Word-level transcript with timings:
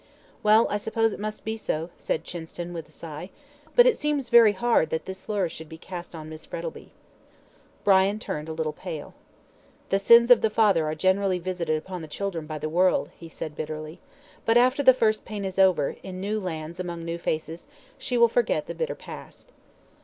"Well, 0.41 0.65
I 0.71 0.77
suppose 0.77 1.13
it 1.13 1.19
must 1.19 1.45
be 1.45 1.55
so," 1.55 1.91
said 1.99 2.23
Chinston, 2.23 2.73
with 2.73 2.89
a 2.89 2.91
sigh, 2.91 3.29
"but 3.75 3.85
it 3.85 3.97
seems 3.99 4.29
very 4.29 4.53
hard 4.53 4.89
that 4.89 5.05
this 5.05 5.19
slur 5.19 5.47
should 5.47 5.69
be 5.69 5.77
cast 5.77 6.15
upon 6.15 6.27
Miss 6.29 6.43
Frettlby." 6.43 6.89
Brian 7.83 8.17
turned 8.17 8.49
a 8.49 8.51
little 8.51 8.73
pale. 8.73 9.13
"The 9.89 9.99
sins 9.99 10.31
of 10.31 10.41
the 10.41 10.49
father 10.49 10.87
are 10.87 10.95
generally 10.95 11.37
visited 11.37 11.77
upon 11.77 12.01
the 12.01 12.07
children 12.07 12.47
by 12.47 12.57
the 12.57 12.67
world," 12.67 13.11
he 13.15 13.29
said 13.29 13.55
bitterly. 13.55 13.99
"But 14.43 14.57
after 14.57 14.81
the 14.81 14.95
first 14.95 15.23
pain 15.23 15.45
is 15.45 15.59
over, 15.59 15.95
in 16.01 16.19
new 16.19 16.39
lands 16.39 16.79
among 16.79 17.05
new 17.05 17.19
faces, 17.19 17.67
she 17.99 18.17
will 18.17 18.27
forget 18.27 18.65
the 18.65 18.73
bitter 18.73 18.95
past." 18.95 19.51